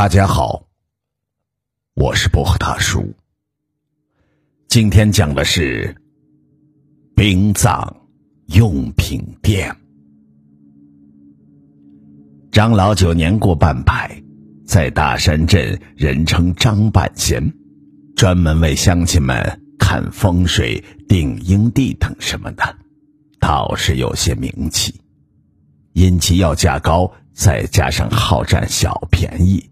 [0.00, 0.66] 大家好，
[1.92, 3.14] 我是薄荷大叔。
[4.66, 5.94] 今天讲的是
[7.14, 7.94] 殡葬
[8.46, 9.70] 用品店。
[12.50, 14.10] 张老九年过半百，
[14.64, 17.52] 在大山镇人称张半仙，
[18.16, 19.36] 专门为乡亲们
[19.78, 22.64] 看风水、定阴地等什么的，
[23.38, 24.98] 倒是有些名气。
[25.92, 29.69] 因其要价高，再加上好占小便宜。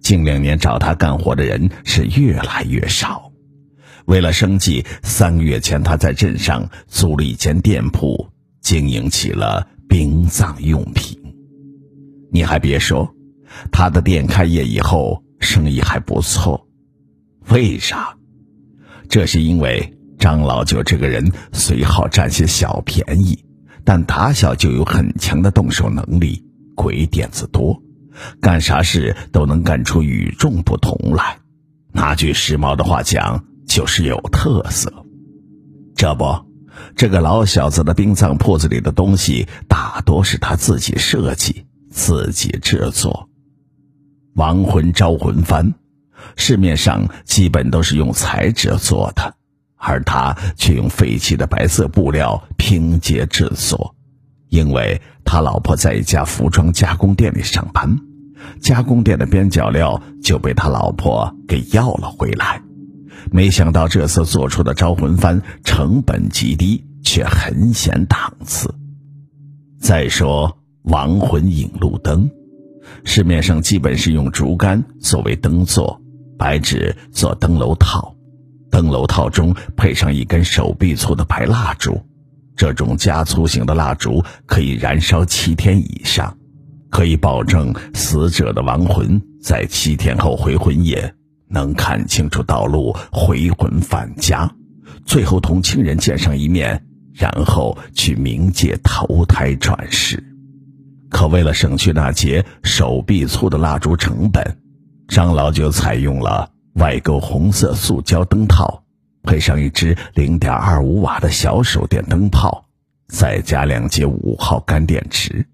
[0.00, 3.32] 近两年找他干活的人是越来越少。
[4.06, 8.28] 为了生计，三个月前他在镇上租了一间店铺，
[8.60, 11.18] 经营起了殡葬用品。
[12.30, 13.12] 你还别说，
[13.72, 16.68] 他的店开业以后生意还不错。
[17.48, 18.16] 为啥？
[19.08, 23.44] 这是因为张老九这个人虽好占些小便宜，
[23.84, 26.44] 但打小就有很强的动手能力，
[26.74, 27.82] 鬼点子多。
[28.40, 31.38] 干啥事都能干出与众不同来，
[31.92, 34.92] 拿句时髦的话讲，就是有特色。
[35.94, 36.44] 这不，
[36.94, 43.28] 这个老小子的殡葬铺子里的东西大多是他自己设计、自己制作。
[44.34, 45.72] 亡魂招魂幡，
[46.36, 49.34] 市面上基本都是用材质做的，
[49.76, 53.95] 而他却用废弃的白色布料拼接制作，
[54.48, 57.98] 因为他老婆在一家服装加工店里上班。
[58.60, 62.62] 加工店的边角料就被他老婆给要了回来，
[63.32, 68.72] 没想到这次做出的招魂幡成本极低，却很显档次。
[69.80, 72.30] 再说亡魂引路灯，
[73.04, 76.00] 市面上基本是用竹竿作为灯座，
[76.38, 78.14] 白纸做灯笼套，
[78.70, 82.02] 灯笼套中配上一根手臂粗的白蜡烛，
[82.56, 86.36] 这种加粗型的蜡烛可以燃烧七天以上。
[86.88, 91.14] 可以保证死者的亡魂在七天后回魂夜
[91.48, 94.50] 能看清楚道路，回魂返家，
[95.04, 100.24] 最后同亲人见上一面，然后去冥界投胎转世。
[101.10, 104.58] 可为了省去那节手臂粗的蜡烛成本，
[105.08, 108.84] 张老九采用了外购红色塑胶灯套，
[109.26, 112.64] 配上一支零点二五瓦的小手电灯泡，
[113.08, 115.46] 再加两节五号干电池。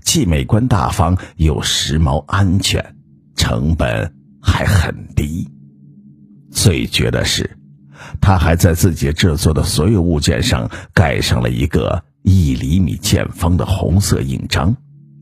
[0.00, 2.96] 既美观大方又时髦安全，
[3.34, 5.46] 成本还很低。
[6.50, 7.58] 最绝的是，
[8.22, 14.74] 他还在自己制作的所有物件上盖上了一个一厘米见方的红色印章，“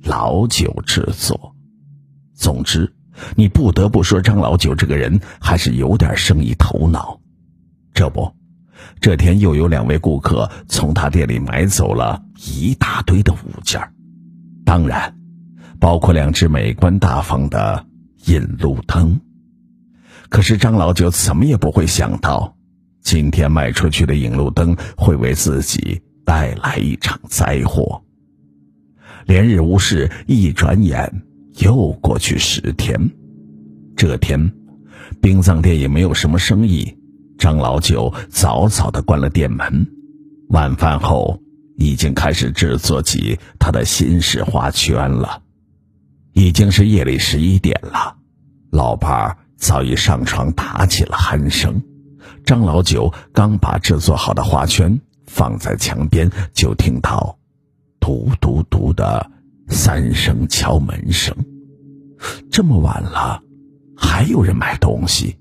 [0.05, 1.57] 老九制作”。
[2.37, 2.95] 总之，
[3.35, 7.21] 你不得不说张老九这个人还是有点生意头脑。
[7.95, 8.31] 这不，
[9.01, 13.81] 这天又有两位顾客从他店里买走了一大堆的物件
[14.65, 15.17] 当然，
[15.79, 17.87] 包括两只美观大方的
[18.27, 19.19] 引路灯。
[20.29, 22.57] 可是张老九怎么也不会想到，
[23.03, 28.03] 今天卖出去的引路灯会为自己带来一场灾祸。
[29.27, 31.23] 连日无事，一转眼
[31.59, 32.99] 又过去十天。
[33.95, 34.53] 这天，
[35.21, 36.93] 殡葬店也没有什么生意，
[37.39, 39.87] 张老九早早的关了店门。
[40.49, 41.41] 晚饭后。
[41.77, 45.43] 已经开始制作起他的新式花圈了，
[46.33, 48.17] 已经是夜里十一点了，
[48.71, 51.83] 老伴儿早已上床打起了鼾声。
[52.47, 57.37] 张老九刚把制作好的花圈放在墙边，就听到
[57.99, 59.29] “嘟嘟嘟”的
[59.67, 61.37] 三声敲门声。
[62.53, 63.43] 这么晚了，
[63.97, 65.37] 还有人买东西，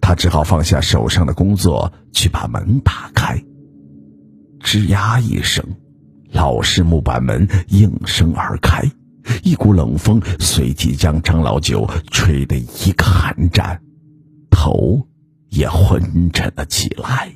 [0.00, 3.42] 他只好放下手上的工作，去把门打开。
[4.60, 5.64] 吱呀一声，
[6.32, 8.82] 老式木板门应声而开，
[9.42, 13.80] 一股冷风随即将张老九吹得一个寒战，
[14.50, 15.06] 头
[15.48, 17.32] 也昏沉了起来。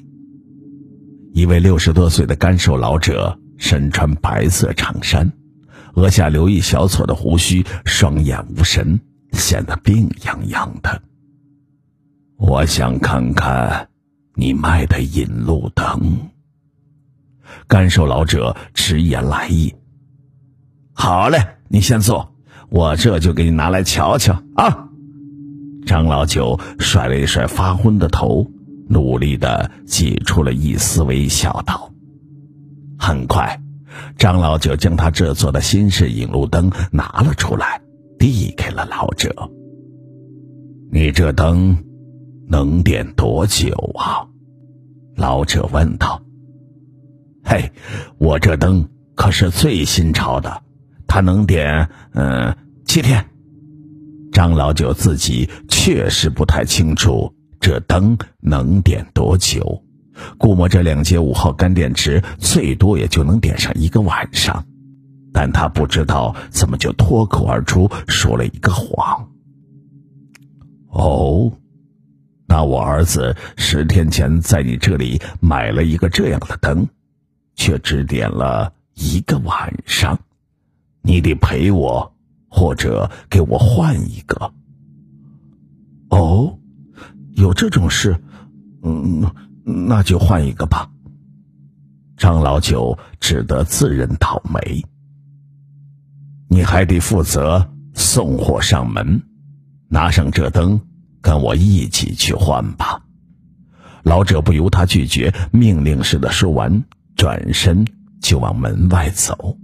[1.33, 5.33] 一位六十多岁的干瘦老者，身穿白色长衫，
[5.95, 9.01] 额下留一小撮的胡须，双眼无神，
[9.33, 11.03] 显得病殃殃的。
[12.45, 13.89] 我想看看
[14.35, 16.29] 你卖的引路灯。
[17.69, 19.73] 干瘦老者直言来意
[20.93, 22.35] ：“好嘞，你先坐，
[22.69, 24.89] 我这就给你拿来瞧瞧啊。”
[25.87, 28.51] 张老九甩了一甩发昏的头，
[28.89, 31.93] 努力的挤出了一丝微笑，道
[32.99, 33.63] ：“很快，
[34.19, 37.81] 张老九将他制作的新式引路灯拿了出来，
[38.19, 39.49] 递给了老者。
[40.91, 41.79] 你这灯
[42.53, 44.29] 能点多久啊？”
[45.17, 46.21] 老者问道。
[47.43, 47.73] 嘿，
[48.19, 50.63] 我这灯可是最新潮的，
[51.07, 52.55] 它能点嗯
[52.85, 53.25] 七天。
[54.33, 59.83] 张老九自己确实不太清楚这灯能点多久，
[60.37, 64.65] 估摸这两节五号干电池最多也就能点上一个晚上，
[65.33, 69.29] 但他不知道怎么就脱口而出说了一个谎。
[70.89, 71.53] 哦，
[72.53, 76.87] 那我儿子十天前在你这里买了一个这样的灯，
[77.55, 80.21] 却只点了一个晚上，
[81.01, 82.13] 你得赔我。
[82.55, 84.53] 或者给我换一个。
[86.11, 86.59] 哦，
[87.31, 88.15] 有这种事，
[88.83, 89.25] 嗯，
[89.65, 90.91] 那就换一个吧。
[92.19, 94.85] 张老九只得自认倒霉。
[96.49, 99.23] 你还得负责送货上门，
[99.89, 100.79] 拿上这灯，
[101.23, 103.01] 跟我一起去换吧。
[104.03, 106.85] 老者不由他拒绝，命令似的说完，
[107.15, 107.87] 转身
[108.21, 109.57] 就往门外走。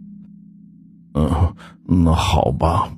[1.14, 2.88] 嗯，那好吧。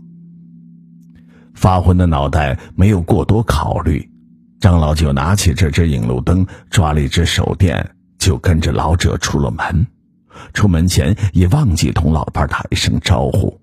[1.54, 4.06] 发昏的脑袋没有过多考虑，
[4.60, 9.86] 张老九拿起这只引路灯，抓了一只手电，就跟着老者出了门。
[10.52, 13.58] 出门前也忘记同老伴打一声招呼。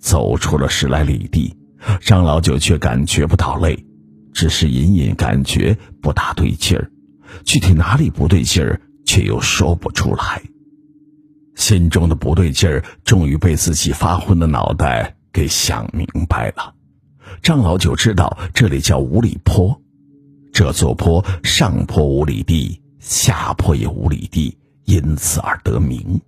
[0.00, 1.54] 走出了十来里地，
[2.00, 3.78] 张老九却感觉不到累，
[4.32, 6.90] 只是隐隐感觉不大对劲儿，
[7.44, 10.42] 具体哪里不对劲儿，却又说不出来。
[11.56, 16.74] 心中的不对劲儿，终于被自己发昏的脑袋给想明白了。
[17.42, 19.78] 张老九知道这里叫五里坡，
[20.52, 26.20] 这座坡上坡五里地，下坡也五里地，因此而得名。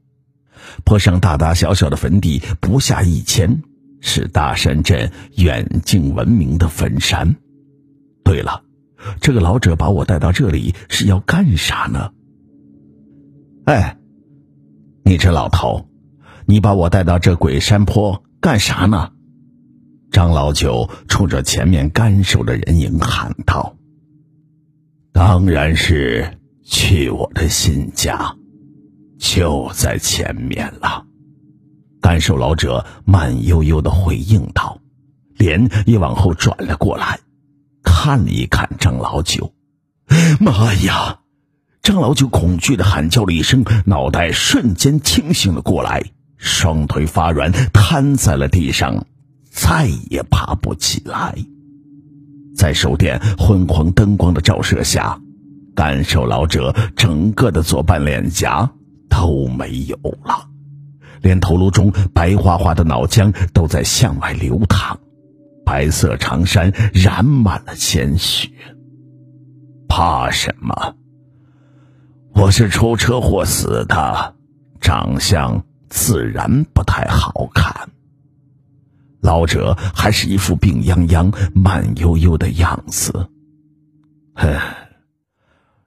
[0.85, 3.63] 坡上大大小小的坟地不下一千，
[4.03, 7.37] 是大山镇远近闻名的坟山。
[8.23, 8.63] 对了，
[9.23, 12.11] 这个老者把我带到这里是要干啥呢？
[13.65, 13.97] 哎。
[15.05, 15.89] 你这老头，
[16.47, 19.11] 你把我带到这鬼山坡干啥呢？
[20.13, 23.77] 张老九冲着前面干守的人影喊道
[25.13, 28.37] ：“当然是去我的新家，
[29.19, 31.05] 就在前面了。”
[32.03, 34.79] 干守老者慢悠悠的回应道，
[35.37, 37.21] 脸也往后转了过来，
[37.85, 39.53] 看了一看张老九，
[40.41, 41.21] 妈呀！
[41.81, 46.03] 张老九恐惧的喊叫了一声，脑袋瞬间清醒了过来，
[46.37, 49.07] 双腿发软，瘫在了地上，
[49.51, 51.35] 再也爬不起来。
[52.57, 55.21] 在手电昏黄灯光的照射下，
[55.75, 58.71] 干瘦老者整个的左半脸颊
[59.09, 60.49] 都没有了，
[61.23, 64.99] 连头颅中白花花的脑浆都在向外流淌，
[65.65, 68.49] 白色长衫染满了鲜血。
[69.89, 70.97] 怕什么？
[72.35, 74.35] 我是出车祸死的，
[74.81, 77.91] 长相自然不太好看。
[79.21, 83.29] 老者还是一副病殃殃、慢悠悠的样子。
[84.35, 84.59] 哼，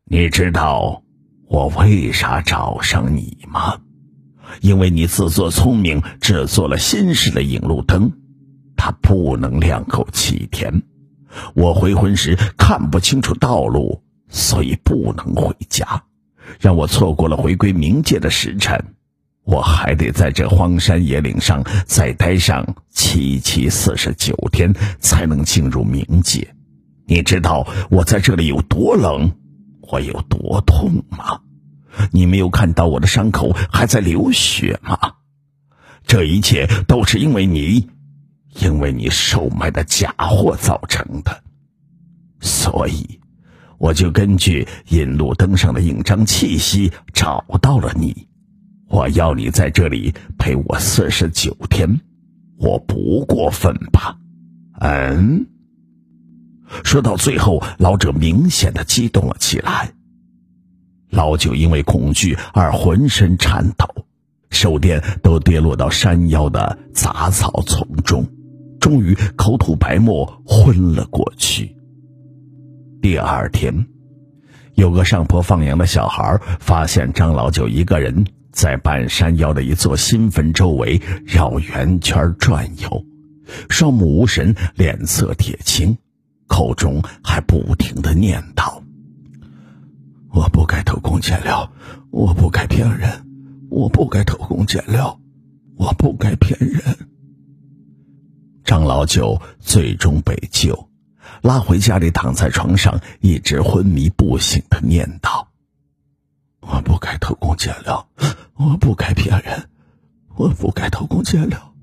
[0.05, 1.01] 你知道
[1.49, 3.77] 我为啥找上你吗？
[4.61, 8.11] 因为你自作聪明制作了新式的引路灯，
[8.75, 10.83] 它不能亮够七天。
[11.53, 16.03] 我回魂时看不清楚道路，所以不能回家。
[16.59, 18.93] 让我错过了回归冥界的时辰，
[19.43, 26.55] 我还得在这荒山野岭上再待上七七四十九天，才能进入冥界。
[27.07, 29.31] 你知道我在这里有多冷，
[29.81, 31.41] 我有多痛吗？
[32.11, 34.97] 你没有看到我的伤口还在流血吗？
[36.05, 37.89] 这一切都是因为你，
[38.59, 41.43] 因为你售卖的假货造成的，
[42.39, 43.19] 所以。
[43.77, 48.27] 我就根据引路灯上的印章气息找到了你，
[48.87, 51.99] 我要你在这里陪我四十九天，
[52.57, 54.17] 我不过分吧？
[54.79, 55.45] 嗯。
[56.85, 59.91] 说到最后，老者明显的激动了起来。
[61.15, 63.87] 老九因为恐惧而浑身颤抖，
[64.49, 68.27] 手电都跌落到山腰的杂草丛中，
[68.81, 71.73] 终于口吐白沫，昏了过去。
[73.01, 73.87] 第二天，
[74.73, 83.05] 有个上坡放羊的小孩发现张老九一个人在半山腰的一座新坟周围绕圆圈转悠，
[83.69, 85.97] 双目无神，脸色铁青，
[86.47, 88.81] 口中还不停的念叨
[90.35, 91.71] ：“我不该偷工减料
[92.11, 93.25] 我不该骗人
[93.69, 95.17] 我不该偷工减料
[95.77, 97.09] 我不该骗人。
[98.65, 100.89] 张老九最终被救
[101.41, 105.47] 拉回家里躺在床上一直昏迷不醒的念叨。
[106.59, 108.09] 我不该偷工减料
[108.55, 109.69] 我不该骗人
[110.35, 111.73] 我不该偷工减料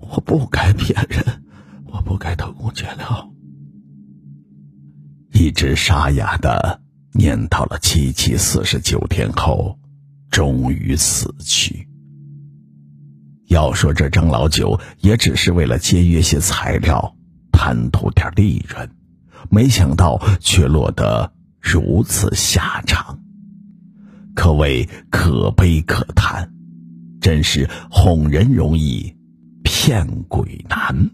[0.00, 1.44] 我不该骗人
[1.86, 3.30] 我不该偷工减料。
[5.32, 6.80] 一直沙哑的
[7.16, 9.78] 念叨了七七四十九天后，
[10.30, 11.88] 终于死去。
[13.48, 17.16] 要说这张老九也只是为了节约些材料，
[17.52, 18.90] 贪图点利润，
[19.50, 23.20] 没想到却落得如此下场，
[24.34, 26.52] 可谓可悲可叹，
[27.20, 29.16] 真是哄人容易
[29.62, 31.10] 骗鬼难。